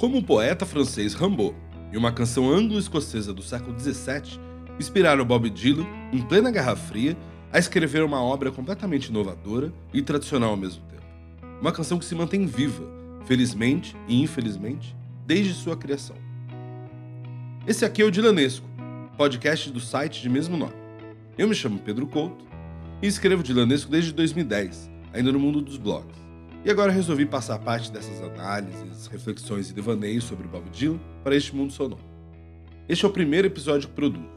Como 0.00 0.16
o 0.16 0.22
poeta 0.22 0.64
francês 0.64 1.12
Rimbaud 1.12 1.54
e 1.92 1.98
uma 1.98 2.10
canção 2.10 2.50
anglo-escocesa 2.50 3.34
do 3.34 3.42
século 3.42 3.78
XVII 3.78 4.40
inspiraram 4.78 5.26
Bob 5.26 5.50
Dylan, 5.50 5.86
em 6.10 6.22
plena 6.22 6.50
Guerra 6.50 6.74
Fria, 6.74 7.14
a 7.52 7.58
escrever 7.58 8.02
uma 8.02 8.22
obra 8.22 8.50
completamente 8.50 9.08
inovadora 9.08 9.70
e 9.92 10.00
tradicional 10.00 10.52
ao 10.52 10.56
mesmo 10.56 10.82
tempo. 10.86 11.02
Uma 11.60 11.70
canção 11.70 11.98
que 11.98 12.06
se 12.06 12.14
mantém 12.14 12.46
viva, 12.46 12.82
felizmente 13.26 13.94
e 14.08 14.22
infelizmente, 14.22 14.96
desde 15.26 15.52
sua 15.52 15.76
criação. 15.76 16.16
Esse 17.66 17.84
aqui 17.84 18.00
é 18.00 18.04
o 18.06 18.10
Dilanesco, 18.10 18.66
podcast 19.18 19.70
do 19.70 19.80
site 19.80 20.22
de 20.22 20.30
mesmo 20.30 20.56
nome. 20.56 20.72
Eu 21.36 21.46
me 21.46 21.54
chamo 21.54 21.78
Pedro 21.78 22.06
Couto 22.06 22.46
e 23.02 23.06
escrevo 23.06 23.42
Dilanesco 23.42 23.90
desde 23.90 24.14
2010, 24.14 24.90
ainda 25.12 25.30
no 25.30 25.38
mundo 25.38 25.60
dos 25.60 25.76
blogs. 25.76 26.29
E 26.62 26.70
agora 26.70 26.92
resolvi 26.92 27.24
passar 27.24 27.58
parte 27.58 27.90
dessas 27.90 28.20
análises, 28.22 29.06
reflexões 29.06 29.70
e 29.70 29.72
devaneios 29.72 30.24
sobre 30.24 30.46
Bob 30.46 30.68
Dylan 30.68 31.00
para 31.24 31.34
este 31.34 31.56
mundo 31.56 31.72
sonoro. 31.72 32.02
Este 32.86 33.02
é 33.06 33.08
o 33.08 33.10
primeiro 33.10 33.46
episódio 33.46 33.88
que 33.88 33.94
produzo, 33.94 34.28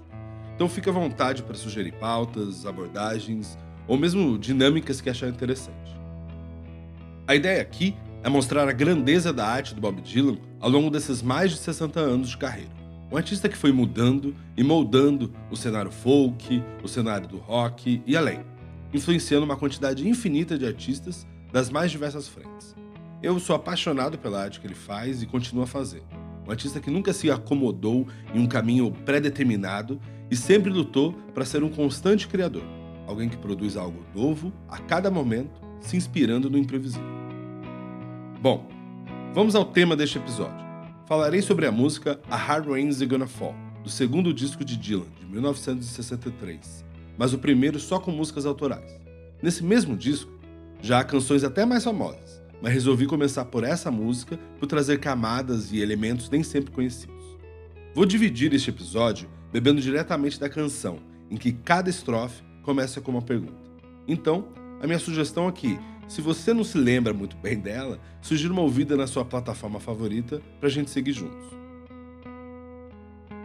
então 0.55 0.69
fique 0.69 0.87
à 0.87 0.93
vontade 0.93 1.43
para 1.43 1.55
sugerir 1.55 1.91
pautas, 1.93 2.65
abordagens 2.65 3.57
ou 3.89 3.97
mesmo 3.97 4.37
dinâmicas 4.37 5.01
que 5.01 5.09
achar 5.09 5.27
interessante. 5.27 5.97
A 7.27 7.35
ideia 7.35 7.61
aqui 7.61 7.93
é 8.23 8.29
mostrar 8.29 8.69
a 8.69 8.71
grandeza 8.71 9.33
da 9.33 9.45
arte 9.45 9.75
do 9.75 9.81
Bob 9.81 9.99
Dylan 10.01 10.37
ao 10.61 10.69
longo 10.69 10.89
desses 10.89 11.21
mais 11.21 11.51
de 11.51 11.57
60 11.57 11.99
anos 11.99 12.29
de 12.29 12.37
carreira. 12.37 12.71
Um 13.11 13.17
artista 13.17 13.49
que 13.49 13.57
foi 13.57 13.73
mudando 13.73 14.33
e 14.55 14.63
moldando 14.63 15.29
o 15.51 15.57
cenário 15.57 15.91
folk, 15.91 16.63
o 16.81 16.87
cenário 16.87 17.27
do 17.27 17.37
rock 17.37 18.01
e 18.07 18.15
além, 18.15 18.39
influenciando 18.93 19.43
uma 19.43 19.57
quantidade 19.57 20.07
infinita 20.07 20.57
de 20.57 20.65
artistas 20.65 21.27
das 21.53 21.69
mais 21.69 21.91
diversas 21.91 22.27
frentes. 22.27 22.75
Eu 23.21 23.39
sou 23.39 23.55
apaixonado 23.55 24.17
pela 24.17 24.41
arte 24.41 24.59
que 24.59 24.65
ele 24.65 24.73
faz 24.73 25.21
e 25.21 25.27
continua 25.27 25.65
a 25.65 25.67
fazer. 25.67 26.01
Um 26.47 26.51
artista 26.51 26.79
que 26.79 26.89
nunca 26.89 27.13
se 27.13 27.29
acomodou 27.29 28.07
em 28.33 28.39
um 28.39 28.47
caminho 28.47 28.91
pré-determinado 29.05 30.01
e 30.31 30.35
sempre 30.35 30.71
lutou 30.71 31.13
para 31.31 31.45
ser 31.45 31.63
um 31.63 31.69
constante 31.69 32.27
criador, 32.27 32.63
alguém 33.07 33.29
que 33.29 33.37
produz 33.37 33.77
algo 33.77 34.03
novo 34.15 34.51
a 34.67 34.79
cada 34.79 35.11
momento, 35.11 35.61
se 35.79 35.95
inspirando 35.95 36.49
no 36.49 36.57
imprevisível. 36.57 37.07
Bom, 38.41 38.67
vamos 39.31 39.55
ao 39.55 39.63
tema 39.63 39.95
deste 39.95 40.17
episódio. 40.17 40.65
Falarei 41.05 41.43
sobre 41.43 41.67
a 41.67 41.71
música 41.71 42.19
A 42.31 42.35
Hard 42.35 42.67
Rain's 42.67 42.99
Gonna 43.03 43.27
Fall, 43.27 43.55
do 43.83 43.89
segundo 43.89 44.33
disco 44.33 44.65
de 44.65 44.75
Dylan, 44.75 45.05
de 45.19 45.27
1963, 45.27 46.83
mas 47.15 47.31
o 47.31 47.37
primeiro 47.37 47.79
só 47.79 47.99
com 47.99 48.11
músicas 48.11 48.47
autorais. 48.47 48.99
Nesse 49.41 49.63
mesmo 49.63 49.95
disco, 49.95 50.32
já 50.83 50.99
há 50.99 51.03
canções 51.05 51.45
até 51.45 51.65
mais 51.65 51.85
famosas, 51.85 52.43
mas 52.61 52.73
resolvi 52.73 53.05
começar 53.05 53.45
por 53.45 53.63
essa 53.63 53.89
música 53.89 54.37
por 54.59 54.67
trazer 54.67 54.99
camadas 54.99 55.71
e 55.71 55.79
elementos 55.79 56.29
nem 56.29 56.43
sempre 56.43 56.71
conhecidos. 56.71 57.23
Vou 57.95 58.05
dividir 58.05 58.53
este 58.53 58.69
episódio 58.69 59.29
bebendo 59.49 59.79
diretamente 59.79 60.37
da 60.37 60.49
canção, 60.49 60.99
em 61.31 61.37
que 61.37 61.53
cada 61.53 61.89
estrofe 61.89 62.43
começa 62.63 62.99
com 62.99 63.11
uma 63.11 63.21
pergunta. 63.21 63.71
Então, 64.05 64.49
a 64.81 64.85
minha 64.85 64.99
sugestão 64.99 65.47
aqui, 65.47 65.79
se 66.05 66.19
você 66.19 66.53
não 66.53 66.65
se 66.65 66.77
lembra 66.77 67.13
muito 67.13 67.37
bem 67.37 67.57
dela, 67.57 67.97
sugira 68.21 68.51
uma 68.51 68.61
ouvida 68.61 68.97
na 68.97 69.07
sua 69.07 69.23
plataforma 69.23 69.79
favorita 69.79 70.41
para 70.59 70.67
a 70.67 70.71
gente 70.71 70.91
seguir 70.91 71.13
juntos. 71.13 71.47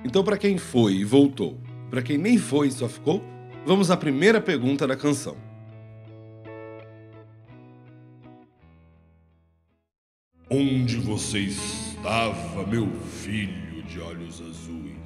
Então, 0.05 0.25
para 0.25 0.37
quem 0.37 0.59
foi 0.59 0.95
e 0.95 1.05
voltou, 1.05 1.57
para 1.89 2.03
quem 2.03 2.19
nem 2.19 2.37
foi 2.37 2.67
e 2.67 2.73
só 2.73 2.89
ficou, 2.89 3.23
vamos 3.65 3.93
à 3.93 3.97
primeira 3.97 4.41
pergunta 4.41 4.89
da 4.89 4.97
canção. 4.97 5.48
Onde 10.51 10.97
você 10.97 11.41
estava, 11.41 12.67
meu 12.67 12.91
filho 13.23 13.83
de 13.83 14.01
olhos 14.01 14.41
azuis? 14.41 14.97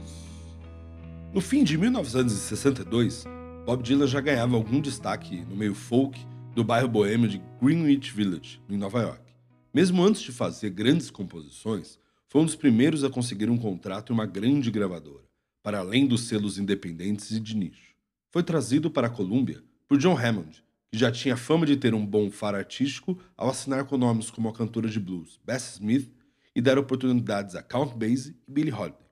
No 1.34 1.40
fim 1.40 1.64
de 1.64 1.76
1962, 1.76 3.24
Bob 3.66 3.82
Dylan 3.82 4.06
já 4.06 4.20
ganhava 4.20 4.54
algum 4.54 4.80
destaque 4.80 5.44
no 5.46 5.56
meio 5.56 5.74
folk 5.74 6.24
do 6.54 6.62
bairro 6.62 6.86
boêmio 6.86 7.28
de 7.28 7.42
Greenwich 7.60 8.12
Village, 8.12 8.62
em 8.70 8.76
Nova 8.76 9.02
York. 9.02 9.34
Mesmo 9.74 10.04
antes 10.04 10.22
de 10.22 10.30
fazer 10.30 10.70
grandes 10.70 11.10
composições, 11.10 11.98
foi 12.28 12.40
um 12.40 12.46
dos 12.46 12.54
primeiros 12.54 13.02
a 13.02 13.10
conseguir 13.10 13.50
um 13.50 13.58
contrato 13.58 14.12
em 14.12 14.14
uma 14.14 14.26
grande 14.26 14.70
gravadora, 14.70 15.24
para 15.60 15.80
além 15.80 16.06
dos 16.06 16.28
selos 16.28 16.56
independentes 16.56 17.32
e 17.32 17.40
de 17.40 17.56
nicho. 17.56 17.96
Foi 18.30 18.44
trazido 18.44 18.88
para 18.92 19.08
a 19.08 19.10
Columbia 19.10 19.60
por 19.88 19.98
John 19.98 20.16
Hammond, 20.16 20.62
que 20.92 20.98
já 20.98 21.10
tinha 21.10 21.36
fama 21.36 21.66
de 21.66 21.76
ter 21.76 21.94
um 21.94 22.06
bom 22.06 22.30
faro 22.30 22.58
artístico 22.58 23.18
ao 23.36 23.48
assinar 23.48 23.86
com 23.86 23.96
nomes 23.96 24.30
como 24.30 24.48
a 24.48 24.52
cantora 24.52 24.88
de 24.88 25.00
blues 25.00 25.40
Bessie 25.44 25.80
Smith 25.80 26.12
e 26.54 26.60
dar 26.60 26.78
oportunidades 26.78 27.56
a 27.56 27.62
Count 27.62 27.96
Basie 27.96 28.36
e 28.46 28.52
Billie 28.52 28.72
Holiday 28.72 29.02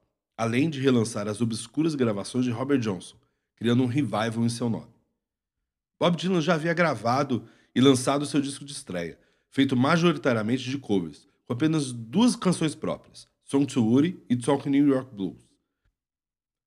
além 0.41 0.71
de 0.71 0.81
relançar 0.81 1.29
as 1.29 1.43
obscuras 1.43 1.95
gravações 1.95 2.47
de 2.47 2.51
Robert 2.51 2.79
Johnson, 2.79 3.15
criando 3.57 3.83
um 3.83 3.87
revival 3.87 4.43
em 4.43 4.49
seu 4.49 4.71
nome. 4.71 4.89
Bob 5.99 6.17
Dylan 6.17 6.41
já 6.41 6.55
havia 6.55 6.73
gravado 6.73 7.47
e 7.75 7.81
lançado 7.83 8.25
seu 8.25 8.41
disco 8.41 8.65
de 8.65 8.73
estreia, 8.73 9.19
feito 9.51 9.77
majoritariamente 9.77 10.65
de 10.65 10.79
covers, 10.79 11.29
com 11.45 11.53
apenas 11.53 11.93
duas 11.93 12.37
canções 12.37 12.75
próprias, 12.75 13.29
Song 13.45 13.67
to 13.67 13.85
Woody 13.85 14.19
e 14.31 14.37
Talk 14.37 14.67
New 14.67 14.89
York 14.89 15.15
Blues. 15.15 15.50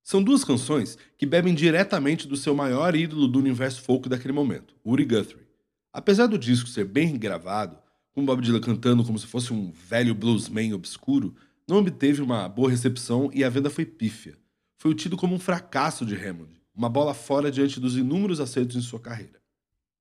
São 0.03 0.21
duas 0.21 0.43
canções 0.43 0.97
que 1.17 1.25
bebem 1.25 1.55
diretamente 1.55 2.27
do 2.27 2.35
seu 2.35 2.53
maior 2.53 2.93
ídolo 2.93 3.25
do 3.25 3.39
universo 3.39 3.81
folk 3.81 4.09
daquele 4.09 4.33
momento, 4.33 4.75
Woody 4.85 5.05
Guthrie. 5.05 5.47
Apesar 5.93 6.27
do 6.27 6.37
disco 6.37 6.67
ser 6.67 6.83
bem 6.83 7.17
gravado, 7.17 7.77
com 8.11 8.25
Bob 8.25 8.41
Dylan 8.41 8.59
cantando 8.59 9.05
como 9.05 9.17
se 9.17 9.25
fosse 9.25 9.53
um 9.53 9.71
velho 9.71 10.13
bluesman 10.13 10.73
obscuro, 10.73 11.33
não 11.65 11.77
obteve 11.77 12.21
uma 12.21 12.49
boa 12.49 12.69
recepção 12.69 13.31
e 13.33 13.45
a 13.45 13.49
venda 13.49 13.69
foi 13.69 13.85
pífia. 13.85 14.37
Foi 14.77 14.93
tido 14.93 15.15
como 15.15 15.35
um 15.35 15.39
fracasso 15.39 16.05
de 16.05 16.15
Hammond, 16.15 16.51
uma 16.75 16.89
bola 16.89 17.13
fora 17.13 17.49
diante 17.49 17.79
dos 17.79 17.95
inúmeros 17.95 18.41
acertos 18.41 18.75
em 18.75 18.81
sua 18.81 18.99
carreira. 18.99 19.41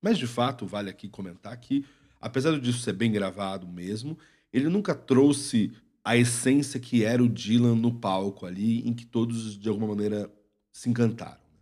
Mas 0.03 0.19
de 0.19 0.27
fato, 0.27 0.67
vale 0.67 0.91
aqui 0.91 1.09
comentar 1.09 1.57
que, 1.59 1.85
apesar 2.21 2.59
disso 2.59 2.81
ser 2.81 2.93
bem 2.93 3.12
gravado 3.12 3.69
mesmo, 3.69 4.19
ele 4.53 4.69
nunca 4.69 4.97
trouxe 4.97 5.71
a 6.05 6.17
essência 6.17 6.81
que 6.81 7.05
era 7.05 7.23
o 7.23 7.29
Dylan 7.29 7.77
no 7.77 7.93
palco 7.93 8.47
ali, 8.47 8.87
em 8.87 8.93
que 8.93 9.07
todos 9.07 9.59
de 9.59 9.69
alguma 9.69 9.89
maneira 9.89 10.31
se 10.73 10.91
encantaram. 10.91 11.41
Né? 11.53 11.61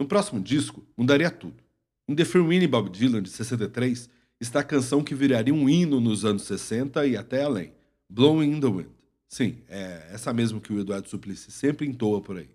No 0.00 0.06
próximo 0.06 0.40
disco, 0.40 0.84
mudaria 0.96 1.30
tudo. 1.30 1.62
Em 2.08 2.14
The 2.14 2.24
Free 2.24 2.66
Bob 2.66 2.90
Dylan, 2.90 3.22
de 3.22 3.30
63, 3.30 4.10
está 4.40 4.60
a 4.60 4.64
canção 4.64 5.02
que 5.02 5.14
viraria 5.14 5.54
um 5.54 5.68
hino 5.68 6.00
nos 6.00 6.24
anos 6.24 6.42
60 6.42 7.06
e 7.06 7.16
até 7.16 7.44
além, 7.44 7.72
Blowing 8.08 8.56
in 8.56 8.60
the 8.60 8.66
Wind. 8.66 8.90
Sim, 9.28 9.62
é 9.68 10.08
essa 10.12 10.32
mesmo 10.32 10.60
que 10.60 10.72
o 10.72 10.80
Eduardo 10.80 11.08
Suplicy 11.08 11.50
sempre 11.50 11.86
entoa 11.86 12.20
por 12.20 12.36
aí. 12.36 12.50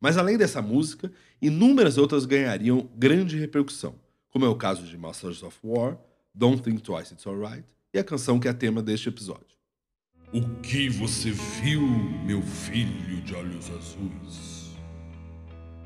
Mas 0.00 0.16
além 0.16 0.38
dessa 0.38 0.62
música, 0.62 1.12
inúmeras 1.40 1.98
outras 1.98 2.24
ganhariam 2.24 2.88
grande 2.96 3.38
repercussão, 3.38 3.94
como 4.30 4.44
é 4.44 4.48
o 4.48 4.56
caso 4.56 4.86
de 4.86 4.96
Masters 4.96 5.42
of 5.42 5.58
War, 5.62 5.98
Don't 6.34 6.62
Think 6.62 6.82
Twice 6.82 7.12
It's 7.12 7.26
Alright 7.26 7.64
e 7.92 7.98
a 7.98 8.04
canção 8.04 8.40
que 8.40 8.48
é 8.48 8.52
tema 8.52 8.82
deste 8.82 9.08
episódio. 9.08 9.53
O 10.34 10.42
que 10.62 10.88
você 10.88 11.30
viu, 11.30 11.80
meu 12.26 12.42
filho 12.42 13.22
de 13.22 13.36
olhos 13.36 13.70
azuis? 13.70 14.74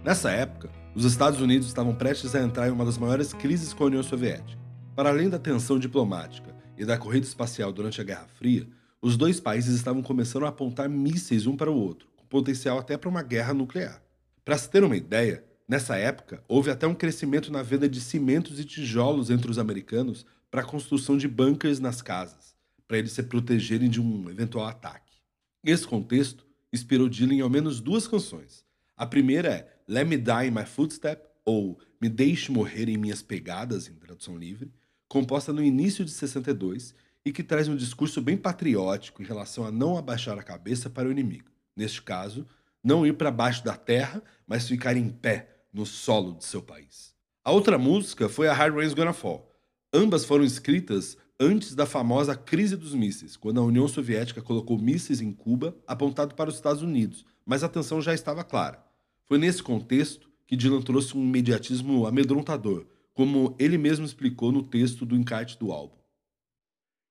Nessa 0.02 0.30
época, 0.30 0.70
os 0.94 1.04
Estados 1.04 1.38
Unidos 1.42 1.68
estavam 1.68 1.94
prestes 1.94 2.34
a 2.34 2.40
entrar 2.40 2.66
em 2.66 2.70
uma 2.70 2.86
das 2.86 2.96
maiores 2.96 3.34
crises 3.34 3.74
com 3.74 3.84
a 3.84 3.88
União 3.88 4.02
Soviética. 4.02 4.58
Para 4.96 5.10
além 5.10 5.28
da 5.28 5.38
tensão 5.38 5.78
diplomática 5.78 6.56
e 6.78 6.86
da 6.86 6.96
corrida 6.96 7.26
espacial 7.26 7.70
durante 7.70 8.00
a 8.00 8.04
Guerra 8.04 8.26
Fria, 8.38 8.66
os 9.02 9.18
dois 9.18 9.38
países 9.38 9.74
estavam 9.74 10.02
começando 10.02 10.46
a 10.46 10.48
apontar 10.48 10.88
mísseis 10.88 11.46
um 11.46 11.54
para 11.54 11.70
o 11.70 11.78
outro, 11.78 12.08
com 12.16 12.24
potencial 12.24 12.78
até 12.78 12.96
para 12.96 13.10
uma 13.10 13.22
guerra 13.22 13.52
nuclear. 13.52 14.02
Para 14.46 14.56
se 14.56 14.70
ter 14.70 14.82
uma 14.82 14.96
ideia, 14.96 15.44
nessa 15.68 15.98
época 15.98 16.42
houve 16.48 16.70
até 16.70 16.86
um 16.86 16.94
crescimento 16.94 17.52
na 17.52 17.62
venda 17.62 17.86
de 17.86 18.00
cimentos 18.00 18.58
e 18.58 18.64
tijolos 18.64 19.28
entre 19.28 19.50
os 19.50 19.58
americanos 19.58 20.24
para 20.50 20.62
a 20.62 20.64
construção 20.66 21.18
de 21.18 21.28
bunkers 21.28 21.80
nas 21.80 22.00
casas, 22.00 22.56
para 22.88 22.98
eles 22.98 23.12
se 23.12 23.22
protegerem 23.22 23.90
de 23.90 24.00
um 24.00 24.28
eventual 24.30 24.66
ataque. 24.66 25.18
Esse 25.62 25.86
contexto 25.86 26.46
inspirou 26.72 27.08
Dylan 27.08 27.34
em 27.34 27.40
ao 27.42 27.50
menos 27.50 27.80
duas 27.80 28.08
canções. 28.08 28.64
A 28.96 29.06
primeira 29.06 29.48
é 29.48 29.82
Let 29.86 30.08
Me 30.08 30.16
Die 30.16 30.48
in 30.48 30.50
My 30.50 30.64
Footstep, 30.64 31.22
ou 31.44 31.78
Me 32.00 32.08
Deixe 32.08 32.50
Morrer 32.50 32.88
em 32.88 32.96
Minhas 32.96 33.22
Pegadas, 33.22 33.88
em 33.88 33.94
tradução 33.94 34.36
livre, 34.36 34.72
composta 35.08 35.52
no 35.52 35.62
início 35.62 36.04
de 36.04 36.10
62 36.10 36.94
e 37.24 37.32
que 37.32 37.42
traz 37.42 37.68
um 37.68 37.76
discurso 37.76 38.20
bem 38.20 38.36
patriótico 38.36 39.22
em 39.22 39.26
relação 39.26 39.64
a 39.64 39.70
não 39.70 39.96
abaixar 39.96 40.38
a 40.38 40.42
cabeça 40.42 40.88
para 40.88 41.08
o 41.08 41.12
inimigo. 41.12 41.50
Neste 41.76 42.02
caso, 42.02 42.46
não 42.82 43.06
ir 43.06 43.14
para 43.14 43.30
baixo 43.30 43.64
da 43.64 43.76
terra, 43.76 44.22
mas 44.46 44.66
ficar 44.66 44.96
em 44.96 45.08
pé 45.08 45.64
no 45.72 45.84
solo 45.84 46.34
de 46.34 46.44
seu 46.44 46.62
país. 46.62 47.14
A 47.44 47.52
outra 47.52 47.78
música 47.78 48.28
foi 48.28 48.48
a 48.48 48.52
Hard 48.52 48.74
Rain's 48.74 48.94
Gonna 48.94 49.12
Fall. 49.12 49.50
Ambas 49.92 50.24
foram 50.24 50.44
escritas 50.44 51.16
antes 51.40 51.74
da 51.74 51.86
famosa 51.86 52.36
crise 52.36 52.76
dos 52.76 52.94
mísseis, 52.94 53.36
quando 53.36 53.60
a 53.60 53.64
União 53.64 53.86
Soviética 53.86 54.42
colocou 54.42 54.76
mísseis 54.78 55.20
em 55.20 55.32
Cuba 55.32 55.76
apontado 55.86 56.34
para 56.34 56.50
os 56.50 56.56
Estados 56.56 56.82
Unidos, 56.82 57.24
mas 57.46 57.62
a 57.62 57.68
tensão 57.68 58.00
já 58.02 58.12
estava 58.12 58.42
clara. 58.42 58.84
Foi 59.24 59.38
nesse 59.38 59.62
contexto 59.62 60.28
que 60.46 60.56
Dylan 60.56 60.82
trouxe 60.82 61.16
um 61.16 61.22
imediatismo 61.22 62.06
amedrontador, 62.06 62.86
como 63.14 63.54
ele 63.58 63.78
mesmo 63.78 64.04
explicou 64.04 64.50
no 64.50 64.62
texto 64.62 65.06
do 65.06 65.14
encarte 65.14 65.58
do 65.58 65.70
álbum. 65.70 65.96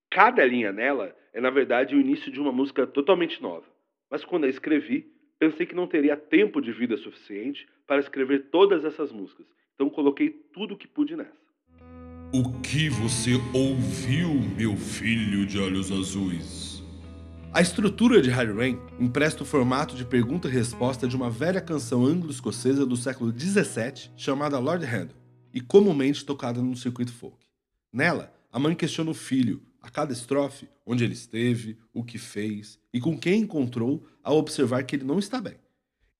cada 0.09 0.45
linha 0.45 0.71
nela 0.71 1.15
é, 1.33 1.39
na 1.39 1.49
verdade, 1.49 1.95
o 1.95 2.01
início 2.01 2.31
de 2.31 2.39
uma 2.39 2.51
música 2.51 2.87
totalmente 2.87 3.41
nova. 3.41 3.65
Mas 4.09 4.25
quando 4.25 4.45
a 4.45 4.49
escrevi, 4.49 5.05
pensei 5.37 5.65
que 5.65 5.75
não 5.75 5.85
teria 5.87 6.17
tempo 6.17 6.59
de 6.59 6.71
vida 6.71 6.97
suficiente 6.97 7.67
para 7.85 7.99
escrever 7.99 8.49
todas 8.49 8.83
essas 8.83 9.11
músicas. 9.11 9.45
Então 9.75 9.89
coloquei 9.89 10.29
tudo 10.29 10.73
o 10.73 10.77
que 10.77 10.87
pude 10.87 11.15
nessa. 11.15 11.46
O 12.29 12.51
que 12.59 12.89
você 12.89 13.35
ouviu, 13.53 14.33
meu 14.57 14.75
filho 14.75 15.45
de 15.45 15.57
olhos 15.57 15.89
azuis? 15.89 16.83
A 17.53 17.61
estrutura 17.61 18.21
de 18.21 18.29
Harry 18.29 18.51
Rain 18.51 18.77
empresta 18.99 19.43
o 19.43 19.45
formato 19.45 19.95
de 19.95 20.03
pergunta 20.03 20.49
e 20.49 20.51
resposta 20.51 21.07
de 21.07 21.15
uma 21.15 21.29
velha 21.29 21.61
canção 21.61 22.05
anglo-escocesa 22.05 22.85
do 22.85 22.97
século 22.97 23.31
XVII 23.31 24.11
chamada 24.17 24.59
Lord 24.59 24.85
Handel 24.85 25.15
e 25.53 25.61
comumente 25.61 26.25
tocada 26.25 26.61
no 26.61 26.75
circuito 26.75 27.13
folk. 27.13 27.37
Nela, 27.93 28.33
a 28.51 28.59
mãe 28.59 28.75
questiona 28.75 29.11
o 29.11 29.13
filho, 29.13 29.63
a 29.81 29.89
cada 29.89 30.11
estrofe, 30.11 30.67
onde 30.85 31.05
ele 31.05 31.13
esteve, 31.13 31.77
o 31.93 32.03
que 32.03 32.17
fez 32.17 32.77
e 32.93 32.99
com 32.99 33.17
quem 33.17 33.43
encontrou 33.43 34.05
ao 34.21 34.37
observar 34.37 34.83
que 34.83 34.97
ele 34.97 35.05
não 35.05 35.17
está 35.17 35.39
bem. 35.39 35.55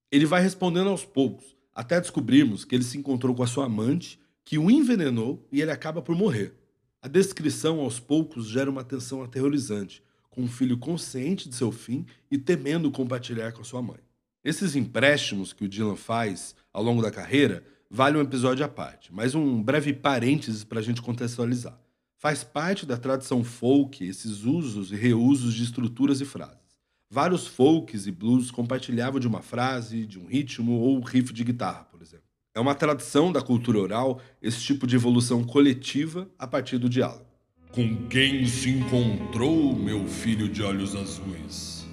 Ele 0.10 0.26
vai 0.26 0.42
respondendo 0.42 0.88
aos 0.90 1.04
poucos, 1.04 1.58
até 1.76 2.00
descobrirmos 2.00 2.64
que 2.64 2.76
ele 2.76 2.86
se 2.86 2.98
encontrou 2.98 3.36
com 3.36 3.44
a 3.44 3.48
sua 3.48 3.66
amante, 3.66 4.18
que 4.48 4.58
o 4.58 4.72
envenenou 4.72 5.46
e 5.52 5.62
ele 5.62 5.72
acaba 5.72 6.02
por 6.02 6.16
morrer. 6.16 6.54
A 7.02 7.10
descrição 7.10 7.82
aos 7.82 8.00
poucos 8.00 8.48
gera 8.48 8.72
uma 8.72 8.82
tensão 8.82 9.22
aterrorizante, 9.22 10.02
com 10.30 10.44
um 10.44 10.48
filho 10.48 10.78
consciente 10.78 11.50
de 11.50 11.56
seu 11.56 11.70
fim 11.70 12.06
e 12.32 12.38
temendo 12.38 12.90
compartilhar 12.90 13.52
com 13.52 13.62
sua 13.62 13.82
mãe. 13.82 14.00
Esses 14.46 14.74
empréstimos 14.74 15.52
que 15.52 15.66
o 15.66 15.68
Dylan 15.68 15.98
faz 15.98 16.56
ao 16.72 16.82
longo 16.82 17.02
da 17.02 17.12
carreira 17.12 17.62
vale 17.92 18.18
um 18.18 18.22
episódio 18.22 18.64
à 18.64 18.70
parte, 18.70 19.14
mas 19.14 19.36
um 19.36 19.62
breve 19.62 19.92
parênteses 19.92 20.64
para 20.64 20.80
a 20.80 20.84
gente 20.84 21.02
contextualizar. 21.02 21.78
Faz 22.18 22.42
parte 22.46 22.86
da 22.86 22.96
tradição 22.96 23.44
folk 23.44 24.08
esses 24.08 24.46
usos 24.46 24.94
e 24.94 24.96
reusos 24.96 25.54
de 25.56 25.64
estruturas 25.66 26.22
e 26.22 26.26
frases. 26.26 26.80
Vários 27.10 27.46
folks 27.46 28.08
e 28.08 28.14
blues 28.14 28.50
compartilhavam 28.50 29.20
de 29.20 29.28
uma 29.28 29.42
frase, 29.42 30.06
de 30.06 30.18
um 30.18 30.26
ritmo 30.26 30.72
ou 30.80 31.02
riff 31.02 31.34
de 31.34 31.44
guitarra, 31.44 31.84
por 31.84 32.02
exemplo. 32.02 32.27
É 32.58 32.60
uma 32.60 32.74
tradição 32.74 33.32
da 33.32 33.40
cultura 33.40 33.78
oral 33.78 34.20
esse 34.42 34.60
tipo 34.62 34.88
de 34.88 34.96
evolução 34.96 35.44
coletiva 35.44 36.28
a 36.40 36.48
partir 36.48 36.80
do 36.80 36.90
diálogo. 36.90 37.28
Com 37.72 38.08
quem 38.08 38.48
se 38.48 38.72
encontrou, 38.72 39.76
meu 39.76 40.08
filho 40.08 40.50
de 40.50 40.64
olhos 40.64 40.96
azuis? 40.96 41.86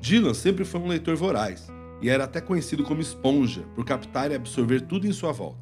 Dylan 0.00 0.34
sempre 0.34 0.64
foi 0.64 0.80
um 0.80 0.86
leitor 0.86 1.16
voraz 1.16 1.66
e 2.00 2.08
era 2.08 2.22
até 2.22 2.40
conhecido 2.40 2.84
como 2.84 3.00
esponja 3.00 3.62
por 3.74 3.84
captar 3.84 4.30
e 4.30 4.36
absorver 4.36 4.82
tudo 4.82 5.04
em 5.04 5.12
sua 5.12 5.32
volta. 5.32 5.58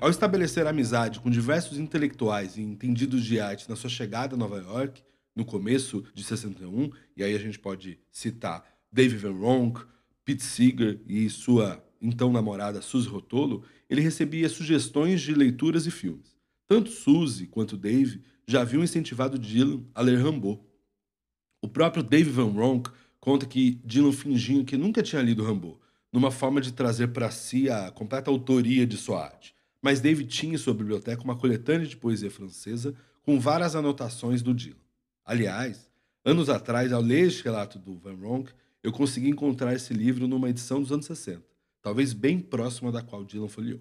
Ao 0.00 0.08
estabelecer 0.08 0.66
amizade 0.66 1.20
com 1.20 1.28
diversos 1.28 1.78
intelectuais 1.78 2.56
e 2.56 2.62
entendidos 2.62 3.22
de 3.22 3.38
arte 3.38 3.68
na 3.68 3.76
sua 3.76 3.90
chegada 3.90 4.34
a 4.34 4.38
Nova 4.38 4.62
York, 4.62 5.02
no 5.36 5.44
começo 5.44 6.02
de 6.14 6.24
61, 6.24 6.90
e 7.14 7.22
aí 7.22 7.34
a 7.34 7.38
gente 7.38 7.58
pode 7.58 8.00
citar 8.10 8.64
David 8.90 9.18
Van 9.18 9.38
Ronk, 9.38 9.84
Pete 10.24 10.42
Seeger 10.42 11.02
e 11.06 11.28
sua 11.28 11.86
então 12.00 12.32
namorada 12.32 12.80
Suzy 12.80 13.08
Rotolo, 13.08 13.64
ele 13.88 14.00
recebia 14.00 14.48
sugestões 14.48 15.20
de 15.20 15.34
leituras 15.34 15.86
e 15.86 15.90
filmes. 15.90 16.36
Tanto 16.66 16.90
Suzy 16.90 17.46
quanto 17.46 17.76
Dave 17.76 18.22
já 18.46 18.62
haviam 18.62 18.82
incentivado 18.82 19.38
Dylan 19.38 19.82
a 19.94 20.02
ler 20.02 20.18
Rambo. 20.18 20.64
O 21.60 21.68
próprio 21.68 22.02
Dave 22.02 22.30
Van 22.30 22.50
Ronk 22.50 22.90
conta 23.18 23.46
que 23.46 23.80
Dylan 23.84 24.12
fingiu 24.12 24.64
que 24.64 24.76
nunca 24.76 25.02
tinha 25.02 25.22
lido 25.22 25.44
Rambo, 25.44 25.80
numa 26.12 26.30
forma 26.30 26.60
de 26.60 26.72
trazer 26.72 27.08
para 27.08 27.30
si 27.30 27.68
a 27.68 27.90
completa 27.90 28.30
autoria 28.30 28.86
de 28.86 28.96
sua 28.96 29.24
arte. 29.24 29.54
Mas 29.82 30.00
Dave 30.00 30.24
tinha 30.24 30.54
em 30.54 30.58
sua 30.58 30.74
biblioteca 30.74 31.22
uma 31.22 31.36
coletânea 31.36 31.86
de 31.86 31.96
poesia 31.96 32.30
francesa 32.30 32.94
com 33.22 33.38
várias 33.38 33.76
anotações 33.76 34.42
do 34.42 34.54
Dylan. 34.54 34.76
Aliás, 35.24 35.90
anos 36.24 36.48
atrás, 36.48 36.92
ao 36.92 37.02
ler 37.02 37.26
este 37.26 37.44
relato 37.44 37.78
do 37.78 37.96
Van 37.96 38.14
Ronk, 38.14 38.50
eu 38.82 38.92
consegui 38.92 39.28
encontrar 39.28 39.74
esse 39.74 39.92
livro 39.92 40.26
numa 40.26 40.48
edição 40.48 40.80
dos 40.80 40.92
anos 40.92 41.06
60, 41.06 41.42
talvez 41.88 42.12
bem 42.12 42.38
próxima 42.38 42.92
da 42.92 43.00
qual 43.00 43.24
Dylan 43.24 43.48
folheou. 43.48 43.80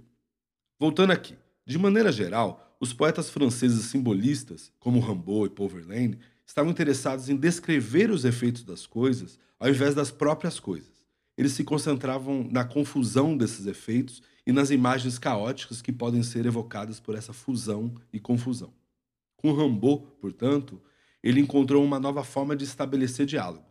Voltando 0.79 1.11
aqui, 1.11 1.35
de 1.65 1.77
maneira 1.77 2.09
geral, 2.09 2.77
os 2.79 2.93
poetas 2.93 3.29
franceses 3.29 3.83
simbolistas, 3.87 4.71
como 4.79 5.01
Rimbaud 5.01 5.47
e 5.47 5.49
Paul 5.53 5.67
Verlaine, 5.67 6.17
estavam 6.45 6.71
interessados 6.71 7.27
em 7.27 7.35
descrever 7.35 8.09
os 8.09 8.23
efeitos 8.23 8.63
das 8.63 8.87
coisas 8.87 9.37
ao 9.59 9.67
invés 9.67 9.93
das 9.93 10.09
próprias 10.09 10.57
coisas. 10.57 11.03
Eles 11.37 11.51
se 11.51 11.65
concentravam 11.65 12.47
na 12.49 12.63
confusão 12.63 13.35
desses 13.35 13.65
efeitos 13.65 14.23
e 14.45 14.53
nas 14.53 14.71
imagens 14.71 15.19
caóticas 15.19 15.81
que 15.81 15.91
podem 15.91 16.23
ser 16.23 16.45
evocadas 16.45 17.01
por 17.01 17.13
essa 17.13 17.33
fusão 17.33 17.93
e 18.13 18.21
confusão. 18.21 18.73
Com 19.35 19.51
Rimbaud, 19.51 20.05
portanto, 20.21 20.81
ele 21.21 21.41
encontrou 21.41 21.83
uma 21.83 21.99
nova 21.99 22.23
forma 22.23 22.55
de 22.55 22.63
estabelecer 22.63 23.25
diálogos. 23.25 23.66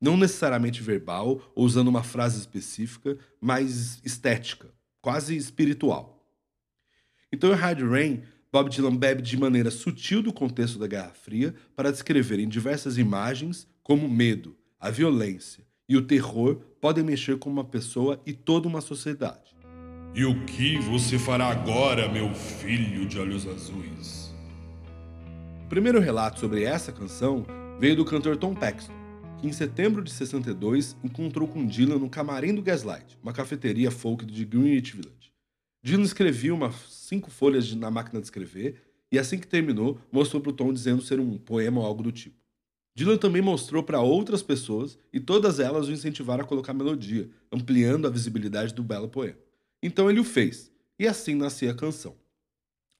Não 0.00 0.16
necessariamente 0.16 0.82
verbal 0.82 1.52
ou 1.54 1.64
usando 1.64 1.88
uma 1.88 2.02
frase 2.02 2.38
específica, 2.38 3.18
mas 3.40 4.00
estética, 4.04 4.68
quase 5.00 5.36
espiritual. 5.36 6.24
Então, 7.32 7.52
em 7.52 7.56
Hard 7.56 7.80
Rain, 7.82 8.22
Bob 8.52 8.70
Dylan 8.70 8.96
bebe 8.96 9.22
de 9.22 9.36
maneira 9.36 9.70
sutil 9.70 10.22
do 10.22 10.32
contexto 10.32 10.78
da 10.78 10.86
Guerra 10.86 11.12
Fria 11.12 11.54
para 11.76 11.90
descrever 11.90 12.38
em 12.38 12.48
diversas 12.48 12.96
imagens 12.96 13.66
como 13.82 14.06
o 14.06 14.10
medo, 14.10 14.56
a 14.80 14.90
violência 14.90 15.68
e 15.88 15.96
o 15.96 16.02
terror 16.02 16.56
podem 16.80 17.02
mexer 17.02 17.38
com 17.38 17.48
uma 17.48 17.64
pessoa 17.64 18.20
e 18.26 18.32
toda 18.32 18.68
uma 18.68 18.80
sociedade. 18.80 19.56
E 20.14 20.24
o 20.24 20.44
que 20.44 20.78
você 20.78 21.18
fará 21.18 21.48
agora, 21.48 22.08
meu 22.08 22.34
filho 22.34 23.06
de 23.06 23.18
olhos 23.18 23.46
azuis? 23.46 24.34
O 25.64 25.68
primeiro 25.68 26.00
relato 26.00 26.40
sobre 26.40 26.64
essa 26.64 26.92
canção 26.92 27.46
veio 27.78 27.96
do 27.96 28.04
cantor 28.04 28.36
Tom 28.36 28.54
Paxton, 28.54 28.92
que 29.40 29.46
em 29.46 29.52
setembro 29.52 30.02
de 30.02 30.10
62 30.10 30.96
encontrou 31.04 31.46
com 31.46 31.64
Dylan 31.64 31.98
no 31.98 32.10
camarim 32.10 32.54
do 32.54 32.60
Gaslight, 32.60 33.16
uma 33.22 33.32
cafeteria 33.32 33.90
folk 33.90 34.26
de 34.26 34.44
Greenwich 34.44 34.96
Village. 34.96 35.32
Dylan 35.80 36.02
escrevia 36.02 36.52
umas 36.52 36.74
cinco 36.90 37.30
folhas 37.30 37.72
na 37.74 37.90
máquina 37.90 38.20
de 38.20 38.26
escrever 38.26 38.82
e 39.12 39.18
assim 39.18 39.38
que 39.38 39.46
terminou, 39.46 39.98
mostrou 40.10 40.42
para 40.42 40.50
o 40.50 40.52
Tom 40.52 40.72
dizendo 40.72 41.02
ser 41.02 41.20
um 41.20 41.38
poema 41.38 41.80
ou 41.80 41.86
algo 41.86 42.02
do 42.02 42.10
tipo. 42.10 42.36
Dylan 42.96 43.16
também 43.16 43.40
mostrou 43.40 43.82
para 43.82 44.00
outras 44.00 44.42
pessoas 44.42 44.98
e 45.12 45.20
todas 45.20 45.60
elas 45.60 45.86
o 45.86 45.92
incentivaram 45.92 46.42
a 46.42 46.46
colocar 46.46 46.74
melodia, 46.74 47.30
ampliando 47.52 48.08
a 48.08 48.10
visibilidade 48.10 48.74
do 48.74 48.82
belo 48.82 49.08
poema. 49.08 49.38
Então 49.80 50.10
ele 50.10 50.18
o 50.18 50.24
fez, 50.24 50.72
e 50.98 51.06
assim 51.06 51.36
nascia 51.36 51.70
a 51.70 51.74
canção. 51.74 52.16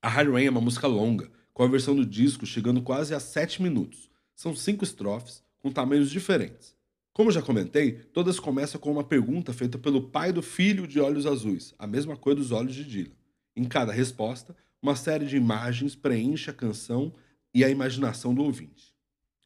A 0.00 0.08
High 0.08 0.30
Rain 0.30 0.46
é 0.46 0.50
uma 0.50 0.60
música 0.60 0.86
longa, 0.86 1.28
com 1.52 1.64
a 1.64 1.68
versão 1.68 1.96
do 1.96 2.06
disco 2.06 2.46
chegando 2.46 2.80
quase 2.80 3.12
a 3.12 3.18
7 3.18 3.60
minutos. 3.60 4.08
São 4.36 4.54
cinco 4.54 4.84
estrofes, 4.84 5.42
com 5.68 5.72
tamanhos 5.72 6.10
diferentes. 6.10 6.74
Como 7.12 7.30
já 7.30 7.42
comentei, 7.42 7.92
todas 7.92 8.40
começam 8.40 8.80
com 8.80 8.90
uma 8.90 9.04
pergunta 9.04 9.52
feita 9.52 9.76
pelo 9.76 10.02
pai 10.08 10.32
do 10.32 10.40
filho 10.40 10.86
de 10.86 10.98
olhos 10.98 11.26
azuis, 11.26 11.74
a 11.78 11.86
mesma 11.86 12.16
cor 12.16 12.34
dos 12.34 12.52
olhos 12.52 12.74
de 12.74 12.84
Dylan. 12.84 13.14
Em 13.54 13.64
cada 13.64 13.92
resposta, 13.92 14.56
uma 14.80 14.96
série 14.96 15.26
de 15.26 15.36
imagens 15.36 15.94
preenche 15.94 16.48
a 16.48 16.54
canção 16.54 17.12
e 17.52 17.64
a 17.64 17.68
imaginação 17.68 18.32
do 18.32 18.42
ouvinte. 18.42 18.94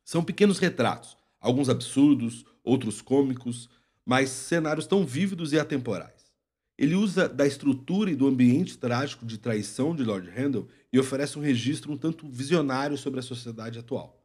São 0.04 0.22
pequenos 0.22 0.58
retratos, 0.58 1.16
alguns 1.40 1.68
absurdos, 1.68 2.44
outros 2.62 3.00
cômicos, 3.00 3.68
mas 4.04 4.28
cenários 4.30 4.86
tão 4.86 5.04
vívidos 5.04 5.52
e 5.52 5.58
atemporais. 5.58 6.30
Ele 6.78 6.94
usa 6.94 7.28
da 7.28 7.46
estrutura 7.46 8.10
e 8.10 8.16
do 8.16 8.26
ambiente 8.26 8.78
trágico 8.78 9.24
de 9.26 9.38
traição 9.38 9.94
de 9.94 10.04
Lord 10.04 10.28
Handel 10.30 10.68
e 10.92 10.98
oferece 11.00 11.38
um 11.38 11.42
registro 11.42 11.92
um 11.92 11.96
tanto 11.96 12.28
visionário 12.28 12.96
sobre 12.96 13.18
a 13.20 13.22
sociedade 13.22 13.78
atual. 13.78 14.21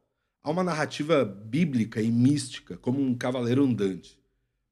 Há 0.48 0.50
uma 0.50 0.64
narrativa 0.64 1.26
bíblica 1.26 2.00
e 2.00 2.10
mística, 2.10 2.78
como 2.78 3.02
um 3.02 3.14
cavaleiro 3.14 3.62
andante. 3.62 4.18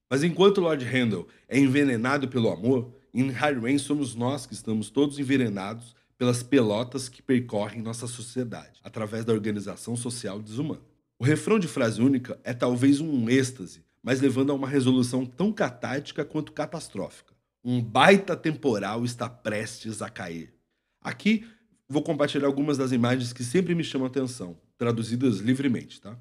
Mas 0.09 0.25
enquanto 0.25 0.62
Lord 0.62 0.83
Handel 0.83 1.28
é 1.47 1.59
envenenado 1.59 2.28
pelo 2.28 2.49
amor, 2.49 2.95
em 3.12 3.28
High 3.28 3.59
Rain 3.61 3.76
somos 3.76 4.14
nós 4.14 4.47
que 4.47 4.54
estamos 4.54 4.88
todos 4.88 5.18
envenenados 5.18 5.95
pelas 6.16 6.42
pelotas 6.42 7.11
que 7.11 7.21
percorrem 7.21 7.83
nossa 7.83 8.06
sociedade, 8.06 8.80
através 8.83 9.23
da 9.26 9.35
organização 9.35 9.95
social 9.99 10.40
desumana. 10.40 10.80
O 11.18 11.25
refrão 11.25 11.59
de 11.59 11.68
frase 11.68 12.00
única 12.00 12.40
é 12.42 12.54
talvez 12.54 12.99
um 13.02 13.28
êxtase, 13.28 13.85
mas 14.02 14.18
levando 14.18 14.52
a 14.52 14.54
uma 14.54 14.66
resolução 14.66 15.26
tão 15.26 15.52
catártica 15.52 16.25
quanto 16.25 16.52
catastrófica. 16.52 17.35
Um 17.62 17.83
baita 17.83 18.35
temporal 18.35 19.04
está 19.04 19.28
prestes 19.28 20.00
a 20.00 20.09
cair. 20.09 20.54
Aqui 21.02 21.47
vou 21.87 22.02
compartilhar 22.02 22.47
algumas 22.47 22.78
das 22.78 22.92
imagens 22.92 23.35
que 23.35 23.45
sempre 23.45 23.75
me 23.75 23.85
chamam 23.85 24.06
a 24.06 24.09
atenção, 24.09 24.56
traduzidas 24.78 25.38
livremente, 25.40 26.00
tá? 26.00 26.18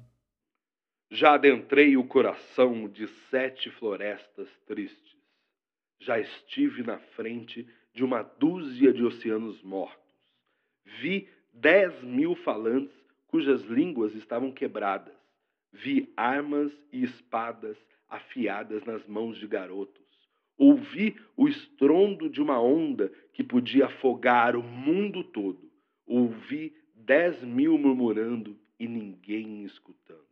Já 1.10 1.34
adentrei 1.34 1.96
o 1.96 2.04
coração 2.04 2.88
de 2.88 3.06
sete 3.30 3.70
florestas 3.70 4.48
tristes. 4.66 5.16
Já 6.00 6.18
estive 6.18 6.82
na 6.82 6.98
frente 6.98 7.66
de 7.94 8.04
uma 8.04 8.22
dúzia 8.22 8.92
de 8.92 9.04
oceanos 9.04 9.62
mortos. 9.62 10.14
Vi 11.00 11.28
dez 11.52 12.02
mil 12.02 12.34
falantes 12.36 12.94
cujas 13.26 13.62
línguas 13.62 14.14
estavam 14.14 14.52
quebradas. 14.52 15.14
Vi 15.72 16.12
armas 16.16 16.72
e 16.92 17.02
espadas 17.04 17.76
afiadas 18.08 18.84
nas 18.84 19.06
mãos 19.06 19.38
de 19.38 19.46
garotos. 19.46 20.04
Ouvi 20.58 21.16
o 21.36 21.48
estrondo 21.48 22.30
de 22.30 22.40
uma 22.40 22.60
onda 22.60 23.12
que 23.32 23.44
podia 23.44 23.86
afogar 23.86 24.56
o 24.56 24.62
mundo 24.62 25.22
todo. 25.22 25.70
Ouvi 26.06 26.74
dez 27.06 27.40
mil 27.42 27.78
murmurando 27.78 28.58
e 28.80 28.88
ninguém 28.88 29.64
escutando. 29.64 30.26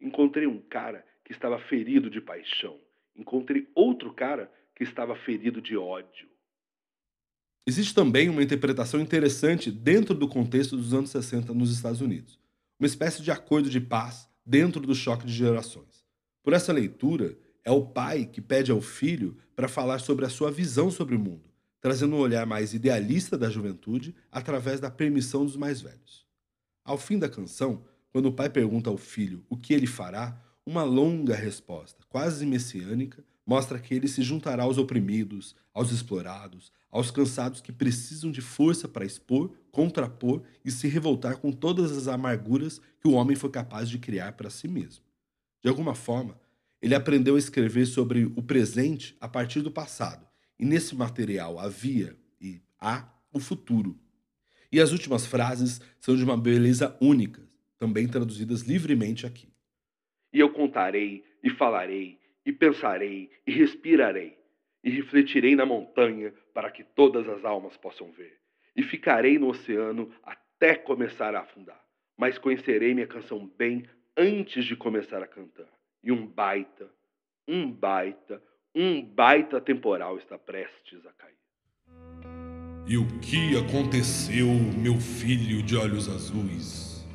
Encontrei 0.00 0.46
um 0.46 0.58
cara 0.58 1.04
que 1.22 1.32
estava 1.32 1.58
ferido 1.58 2.08
de 2.08 2.20
paixão. 2.20 2.80
Encontrei 3.14 3.68
outro 3.74 4.12
cara 4.12 4.50
que 4.74 4.82
estava 4.82 5.14
ferido 5.14 5.60
de 5.60 5.76
ódio. 5.76 6.28
Existe 7.66 7.94
também 7.94 8.28
uma 8.28 8.42
interpretação 8.42 9.00
interessante 9.00 9.70
dentro 9.70 10.14
do 10.14 10.26
contexto 10.26 10.76
dos 10.76 10.92
anos 10.94 11.10
60 11.10 11.52
nos 11.54 11.70
Estados 11.70 12.00
Unidos. 12.00 12.38
Uma 12.80 12.86
espécie 12.86 13.22
de 13.22 13.30
acordo 13.30 13.68
de 13.70 13.80
paz 13.80 14.28
dentro 14.44 14.80
do 14.80 14.94
choque 14.94 15.26
de 15.26 15.32
gerações. 15.32 16.04
Por 16.42 16.52
essa 16.52 16.72
leitura, 16.72 17.38
é 17.64 17.70
o 17.70 17.86
pai 17.86 18.26
que 18.26 18.40
pede 18.40 18.70
ao 18.70 18.80
filho 18.80 19.36
para 19.54 19.68
falar 19.68 19.98
sobre 19.98 20.24
a 20.24 20.30
sua 20.30 20.50
visão 20.50 20.90
sobre 20.90 21.14
o 21.14 21.18
mundo, 21.18 21.48
trazendo 21.84 22.16
um 22.16 22.18
olhar 22.18 22.46
mais 22.46 22.72
idealista 22.72 23.36
da 23.36 23.50
juventude 23.50 24.14
através 24.32 24.80
da 24.80 24.90
permissão 24.90 25.44
dos 25.44 25.54
mais 25.54 25.82
velhos. 25.82 26.24
Ao 26.82 26.96
fim 26.96 27.18
da 27.18 27.28
canção, 27.28 27.84
quando 28.10 28.24
o 28.24 28.32
pai 28.32 28.48
pergunta 28.48 28.88
ao 28.88 28.96
filho 28.96 29.44
o 29.50 29.56
que 29.58 29.74
ele 29.74 29.86
fará, 29.86 30.42
uma 30.64 30.82
longa 30.82 31.34
resposta, 31.34 32.02
quase 32.08 32.46
messiânica, 32.46 33.22
mostra 33.44 33.78
que 33.78 33.94
ele 33.94 34.08
se 34.08 34.22
juntará 34.22 34.62
aos 34.62 34.78
oprimidos, 34.78 35.54
aos 35.74 35.92
explorados, 35.92 36.72
aos 36.90 37.10
cansados 37.10 37.60
que 37.60 37.70
precisam 37.70 38.30
de 38.30 38.40
força 38.40 38.88
para 38.88 39.04
expor, 39.04 39.54
contrapor 39.70 40.40
e 40.64 40.70
se 40.70 40.88
revoltar 40.88 41.36
com 41.36 41.52
todas 41.52 41.92
as 41.92 42.08
amarguras 42.08 42.80
que 42.98 43.08
o 43.08 43.12
homem 43.12 43.36
foi 43.36 43.50
capaz 43.50 43.90
de 43.90 43.98
criar 43.98 44.32
para 44.32 44.48
si 44.48 44.66
mesmo. 44.66 45.04
De 45.62 45.68
alguma 45.68 45.94
forma, 45.94 46.40
ele 46.80 46.94
aprendeu 46.94 47.36
a 47.36 47.38
escrever 47.38 47.84
sobre 47.84 48.24
o 48.24 48.42
presente 48.42 49.14
a 49.20 49.28
partir 49.28 49.60
do 49.60 49.70
passado, 49.70 50.26
e 50.58 50.64
nesse 50.64 50.94
material 50.94 51.58
havia 51.58 52.16
e 52.40 52.60
há 52.80 53.08
o 53.32 53.40
futuro. 53.40 53.98
E 54.70 54.80
as 54.80 54.92
últimas 54.92 55.26
frases 55.26 55.80
são 56.00 56.16
de 56.16 56.24
uma 56.24 56.36
beleza 56.36 56.96
única, 57.00 57.42
também 57.78 58.08
traduzidas 58.08 58.62
livremente 58.62 59.26
aqui. 59.26 59.48
E 60.32 60.40
eu 60.40 60.50
contarei, 60.50 61.24
e 61.42 61.50
falarei, 61.50 62.18
e 62.44 62.52
pensarei, 62.52 63.30
e 63.46 63.52
respirarei, 63.52 64.36
e 64.82 64.90
refletirei 64.90 65.54
na 65.54 65.64
montanha 65.64 66.32
para 66.52 66.70
que 66.70 66.82
todas 66.82 67.28
as 67.28 67.44
almas 67.44 67.76
possam 67.76 68.10
ver. 68.12 68.38
E 68.76 68.82
ficarei 68.82 69.38
no 69.38 69.48
oceano 69.48 70.12
até 70.22 70.74
começar 70.74 71.34
a 71.34 71.40
afundar. 71.40 71.80
Mas 72.16 72.38
conhecerei 72.38 72.94
minha 72.94 73.06
canção 73.06 73.46
bem 73.56 73.84
antes 74.16 74.64
de 74.64 74.76
começar 74.76 75.22
a 75.22 75.26
cantar. 75.26 75.68
E 76.02 76.10
um 76.12 76.26
baita, 76.26 76.90
um 77.46 77.70
baita, 77.70 78.42
um 78.74 79.04
baita 79.04 79.60
temporal 79.60 80.18
está 80.18 80.36
prestes 80.36 80.98
a 81.06 81.12
cair. 81.12 81.34
E 82.86 82.98
o 82.98 83.06
que 83.20 83.56
aconteceu, 83.56 84.46
meu 84.76 84.96
filho 85.00 85.62
de 85.62 85.76
olhos 85.76 86.08
azuis? 86.08 87.06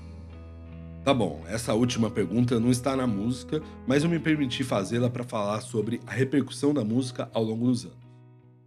Tá 1.03 1.13
bom, 1.13 1.43
essa 1.47 1.73
última 1.73 2.09
pergunta 2.09 2.59
não 2.59 2.71
está 2.71 2.95
na 2.95 3.05
música, 3.05 3.61
mas 3.85 4.03
eu 4.03 4.09
me 4.09 4.19
permiti 4.19 4.63
fazê-la 4.63 5.09
para 5.09 5.23
falar 5.23 5.59
sobre 5.61 5.99
a 6.07 6.11
repercussão 6.11 6.73
da 6.73 6.83
música 6.83 7.29
ao 7.33 7.43
longo 7.43 7.65
dos 7.65 7.85
anos. 7.85 8.09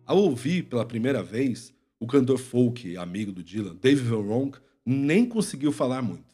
Ao 0.05 0.19
ouvir 0.19 0.65
pela 0.65 0.85
primeira 0.85 1.23
vez, 1.23 1.75
o 1.99 2.07
cantor 2.07 2.39
folk 2.39 2.97
amigo 2.97 3.33
do 3.33 3.43
Dylan, 3.43 3.77
Dave 3.77 4.03
Van 4.03 4.23
Ronk, 4.23 4.59
nem 4.85 5.27
conseguiu 5.27 5.73
falar 5.73 6.03
muito. 6.03 6.33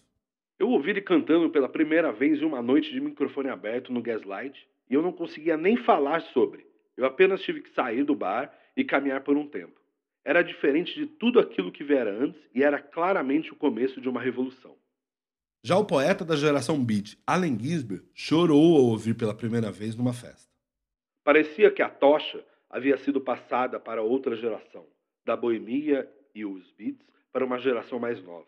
Eu 0.58 0.70
ouvi 0.70 0.90
ele 0.90 1.02
cantando 1.02 1.50
pela 1.50 1.68
primeira 1.68 2.10
vez 2.10 2.40
em 2.40 2.44
uma 2.44 2.60
noite 2.60 2.92
de 2.92 3.00
microfone 3.00 3.48
aberto 3.48 3.92
no 3.92 4.02
Gaslight 4.02 4.66
e 4.88 4.95
eu 4.95 5.02
não 5.02 5.12
conseguia 5.12 5.57
nem 5.57 5.76
falar 5.76 6.21
sobre. 6.33 6.66
Eu 6.97 7.04
apenas 7.04 7.42
tive 7.42 7.61
que 7.61 7.75
sair 7.75 8.04
do 8.04 8.14
bar 8.14 8.52
e 8.76 8.85
caminhar 8.85 9.23
por 9.23 9.37
um 9.37 9.47
tempo. 9.47 9.78
Era 10.25 10.42
diferente 10.42 10.95
de 10.95 11.07
tudo 11.07 11.40
aquilo 11.40 11.73
que 11.73 11.85
viera 11.85 12.11
antes 12.11 12.40
e 12.54 12.62
era 12.62 12.80
claramente 12.80 13.52
o 13.52 13.57
começo 13.57 14.00
de 14.00 14.09
uma 14.09 14.21
revolução. 14.21 14.76
Já 15.62 15.76
o 15.76 15.85
poeta 15.85 16.25
da 16.25 16.37
geração 16.37 16.83
beat, 16.85 17.16
Allen 17.26 17.59
Ginsberg, 17.59 18.04
chorou 18.14 18.76
ao 18.76 18.85
ouvir 18.85 19.14
pela 19.14 19.35
primeira 19.35 19.71
vez 19.71 19.97
numa 19.97 20.12
festa. 20.12 20.49
Parecia 21.25 21.71
que 21.71 21.83
a 21.83 21.88
tocha 21.88 22.45
havia 22.71 22.97
sido 22.99 23.21
passada 23.21 23.80
para 23.80 24.02
outra 24.02 24.37
geração, 24.37 24.87
da 25.25 25.37
boemia 25.37 26.09
e 26.35 26.45
os 26.45 26.71
beats 26.73 27.07
para 27.33 27.45
uma 27.45 27.59
geração 27.59 27.99
mais 27.99 28.23
nova. 28.23 28.47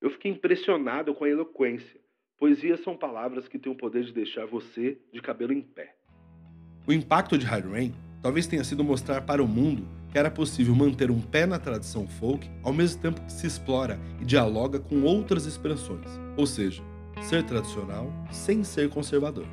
Eu 0.00 0.10
fiquei 0.10 0.30
impressionado 0.30 1.14
com 1.14 1.24
a 1.24 1.28
eloquência. 1.28 2.00
Poesias 2.40 2.82
são 2.82 2.96
palavras 2.96 3.46
que 3.46 3.58
têm 3.58 3.70
o 3.70 3.76
poder 3.76 4.02
de 4.02 4.14
deixar 4.14 4.46
você 4.46 4.96
de 5.12 5.20
cabelo 5.20 5.52
em 5.52 5.60
pé. 5.60 5.94
O 6.86 6.92
impacto 6.92 7.36
de 7.36 7.44
Hard 7.44 7.70
Rain 7.70 7.92
talvez 8.22 8.46
tenha 8.46 8.64
sido 8.64 8.82
mostrar 8.82 9.20
para 9.20 9.44
o 9.44 9.46
mundo 9.46 9.86
que 10.10 10.18
era 10.18 10.30
possível 10.30 10.74
manter 10.74 11.10
um 11.10 11.20
pé 11.20 11.44
na 11.44 11.58
tradição 11.58 12.08
folk 12.08 12.50
ao 12.62 12.72
mesmo 12.72 13.02
tempo 13.02 13.20
que 13.20 13.30
se 13.30 13.46
explora 13.46 14.00
e 14.22 14.24
dialoga 14.24 14.80
com 14.80 15.02
outras 15.02 15.44
expressões, 15.44 16.06
ou 16.34 16.46
seja, 16.46 16.82
ser 17.20 17.44
tradicional 17.44 18.10
sem 18.30 18.64
ser 18.64 18.88
conservador. 18.88 19.46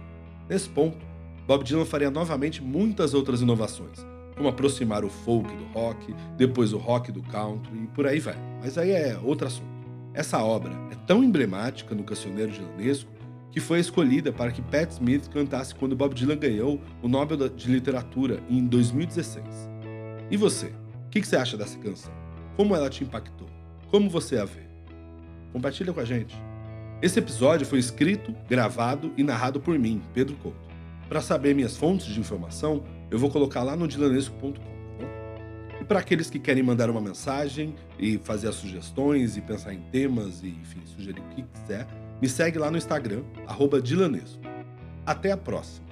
Nesse 0.50 0.70
ponto, 0.70 1.06
Bob 1.46 1.66
Dylan 1.66 1.84
faria 1.84 2.10
novamente 2.10 2.64
muitas 2.64 3.14
outras 3.14 3.42
inovações, 3.42 4.00
como 4.38 4.48
aproximar 4.48 5.04
o 5.04 5.10
folk 5.10 5.54
do 5.54 5.66
rock, 5.74 6.16
depois 6.38 6.72
o 6.72 6.78
rock 6.78 7.12
do 7.12 7.22
country 7.24 7.84
e 7.84 7.88
por 7.88 8.08
aí 8.08 8.20
vai. 8.20 8.38
Mas 8.62 8.78
aí 8.78 8.92
é 8.92 9.20
outro 9.22 9.46
assunto. 9.46 9.77
Essa 10.18 10.44
obra 10.44 10.72
é 10.92 10.96
tão 11.06 11.24
emblemática 11.24 11.94
no 11.94 12.04
cancioneiro 12.04 12.52
dilanesco 12.52 13.08
que 13.52 13.60
foi 13.60 13.80
escolhida 13.80 14.34
para 14.34 14.52
que 14.52 14.64
Pat 14.64 14.90
Smith 14.90 15.30
cantasse 15.30 15.76
quando 15.76 15.96
Bob 15.96 16.16
Dylan 16.16 16.38
ganhou 16.38 16.82
o 17.04 17.08
Nobel 17.08 17.48
de 17.48 17.72
Literatura 17.72 18.42
em 18.50 18.66
2016. 18.66 19.46
E 20.32 20.36
você? 20.36 20.74
O 21.06 21.10
que 21.12 21.24
você 21.24 21.36
acha 21.36 21.56
dessa 21.56 21.78
canção? 21.78 22.12
Como 22.56 22.76
ela 22.76 22.90
te 22.90 23.04
impactou? 23.04 23.48
Como 23.92 24.10
você 24.10 24.40
a 24.40 24.46
vê? 24.46 24.64
Compartilha 25.54 25.94
com 25.94 26.00
a 26.00 26.06
gente. 26.06 26.36
Esse 27.00 27.20
episódio 27.20 27.68
foi 27.68 27.78
escrito, 27.78 28.34
gravado 28.50 29.14
e 29.16 29.24
narrado 29.24 29.60
por 29.60 29.78
mim, 29.78 30.02
Pedro 30.16 30.36
Couto. 30.38 30.68
Para 31.08 31.22
saber 31.22 31.54
minhas 31.54 31.78
fontes 31.78 32.08
de 32.08 32.20
informação, 32.20 32.84
eu 33.12 33.20
vou 33.20 33.30
colocar 33.30 33.62
lá 33.62 33.76
no 33.76 33.88
dilanesco.com. 33.88 34.77
Para 35.88 36.00
aqueles 36.00 36.30
que 36.30 36.38
querem 36.38 36.62
mandar 36.62 36.90
uma 36.90 37.00
mensagem 37.00 37.74
e 37.98 38.18
fazer 38.18 38.50
as 38.50 38.56
sugestões 38.56 39.38
e 39.38 39.42
pensar 39.42 39.74
em 39.74 39.80
temas 39.90 40.44
e, 40.44 40.50
enfim, 40.50 40.82
sugerir 40.86 41.22
o 41.22 41.30
que 41.30 41.44
quiser, 41.44 41.88
me 42.22 42.28
segue 42.28 42.60
lá 42.60 42.70
no 42.70 42.78
Instagram, 42.78 43.24
arroba 43.48 43.82
Dilanesco. 43.82 44.42
Até 45.06 45.32
a 45.32 45.38
próxima! 45.38 45.87